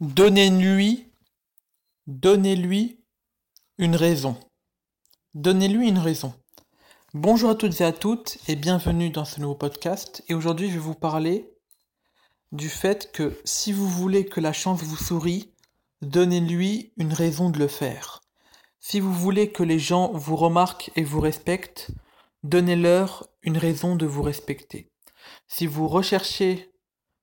Donnez-lui, 0.00 1.06
donnez-lui 2.08 3.04
une 3.78 3.94
raison. 3.94 4.36
Donnez-lui 5.34 5.88
une 5.88 6.00
raison. 6.00 6.34
Bonjour 7.12 7.50
à 7.50 7.54
toutes 7.54 7.80
et 7.80 7.84
à 7.84 7.92
toutes 7.92 8.38
et 8.48 8.56
bienvenue 8.56 9.10
dans 9.10 9.24
ce 9.24 9.38
nouveau 9.40 9.54
podcast. 9.54 10.24
Et 10.26 10.34
aujourd'hui, 10.34 10.66
je 10.66 10.72
vais 10.72 10.80
vous 10.80 10.96
parler 10.96 11.48
du 12.50 12.68
fait 12.68 13.12
que 13.12 13.40
si 13.44 13.72
vous 13.72 13.88
voulez 13.88 14.26
que 14.26 14.40
la 14.40 14.52
chance 14.52 14.82
vous 14.82 14.96
sourie, 14.96 15.54
donnez-lui 16.02 16.92
une 16.96 17.12
raison 17.12 17.48
de 17.50 17.60
le 17.60 17.68
faire. 17.68 18.20
Si 18.80 18.98
vous 18.98 19.14
voulez 19.14 19.52
que 19.52 19.62
les 19.62 19.78
gens 19.78 20.12
vous 20.12 20.34
remarquent 20.34 20.90
et 20.96 21.04
vous 21.04 21.20
respectent, 21.20 21.92
donnez-leur 22.42 23.28
une 23.42 23.58
raison 23.58 23.94
de 23.94 24.06
vous 24.06 24.22
respecter. 24.22 24.90
Si 25.46 25.68
vous 25.68 25.86
recherchez, 25.86 26.72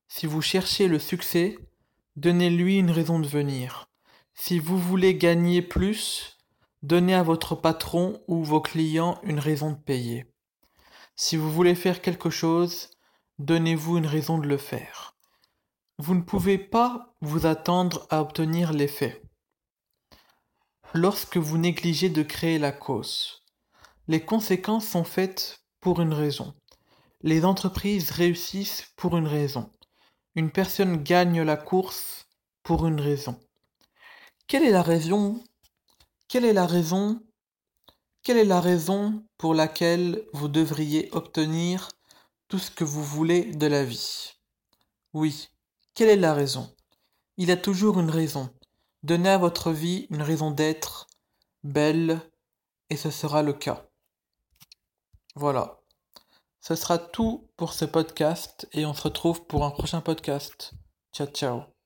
si 0.08 0.24
vous 0.24 0.40
cherchez 0.40 0.88
le 0.88 0.98
succès, 0.98 1.58
Donnez-lui 2.16 2.76
une 2.76 2.90
raison 2.90 3.20
de 3.20 3.26
venir. 3.26 3.88
Si 4.34 4.58
vous 4.58 4.78
voulez 4.78 5.14
gagner 5.14 5.62
plus, 5.62 6.36
donnez 6.82 7.14
à 7.14 7.22
votre 7.22 7.54
patron 7.54 8.22
ou 8.28 8.44
vos 8.44 8.60
clients 8.60 9.18
une 9.22 9.38
raison 9.38 9.70
de 9.70 9.78
payer. 9.78 10.26
Si 11.16 11.38
vous 11.38 11.50
voulez 11.50 11.74
faire 11.74 12.02
quelque 12.02 12.28
chose, 12.28 12.90
donnez-vous 13.38 13.96
une 13.96 14.06
raison 14.06 14.36
de 14.36 14.46
le 14.46 14.58
faire. 14.58 15.16
Vous 15.98 16.14
ne 16.14 16.20
pouvez 16.20 16.58
pas 16.58 17.14
vous 17.22 17.46
attendre 17.46 18.06
à 18.10 18.20
obtenir 18.20 18.74
l'effet. 18.74 19.22
Lorsque 20.92 21.38
vous 21.38 21.56
négligez 21.56 22.10
de 22.10 22.22
créer 22.22 22.58
la 22.58 22.72
cause, 22.72 23.42
les 24.06 24.22
conséquences 24.22 24.86
sont 24.86 25.04
faites 25.04 25.64
pour 25.80 26.02
une 26.02 26.12
raison. 26.12 26.54
Les 27.22 27.46
entreprises 27.46 28.10
réussissent 28.10 28.92
pour 28.96 29.16
une 29.16 29.26
raison. 29.26 29.70
Une 30.34 30.50
personne 30.50 31.02
gagne 31.02 31.42
la 31.42 31.58
course 31.58 32.26
pour 32.62 32.86
une 32.86 33.02
raison. 33.02 33.38
Quelle 34.46 34.62
est 34.62 34.70
la 34.70 34.80
raison 34.80 35.44
Quelle 36.26 36.46
est 36.46 36.54
la 36.54 36.66
raison 36.66 37.22
Quelle 38.22 38.38
est 38.38 38.46
la 38.46 38.62
raison 38.62 39.26
pour 39.36 39.52
laquelle 39.52 40.24
vous 40.32 40.48
devriez 40.48 41.10
obtenir 41.12 41.90
tout 42.48 42.58
ce 42.58 42.70
que 42.70 42.84
vous 42.84 43.04
voulez 43.04 43.44
de 43.44 43.66
la 43.66 43.84
vie? 43.84 44.32
Oui, 45.12 45.50
quelle 45.92 46.08
est 46.08 46.16
la 46.16 46.32
raison? 46.32 46.74
Il 47.36 47.48
y 47.48 47.52
a 47.52 47.56
toujours 47.58 48.00
une 48.00 48.10
raison. 48.10 48.48
Donnez 49.02 49.28
à 49.28 49.38
votre 49.38 49.70
vie 49.70 50.06
une 50.08 50.22
raison 50.22 50.50
d'être 50.50 51.08
belle 51.62 52.22
et 52.88 52.96
ce 52.96 53.10
sera 53.10 53.42
le 53.42 53.52
cas. 53.52 53.86
Voilà. 55.34 55.81
Ce 56.62 56.76
sera 56.76 56.96
tout 56.96 57.50
pour 57.56 57.72
ce 57.72 57.84
podcast 57.84 58.68
et 58.72 58.86
on 58.86 58.94
se 58.94 59.02
retrouve 59.02 59.44
pour 59.46 59.64
un 59.64 59.72
prochain 59.72 60.00
podcast. 60.00 60.74
Ciao 61.12 61.26
ciao. 61.26 61.81